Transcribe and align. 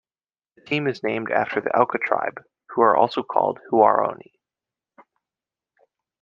The 0.55 0.63
team 0.63 0.87
is 0.87 1.03
named 1.03 1.29
after 1.29 1.61
the 1.61 1.69
Auca 1.79 1.99
tribe, 1.99 2.43
who 2.69 2.81
are 2.81 2.97
also 2.97 3.21
called 3.21 3.59
"Huaorani". 3.69 4.31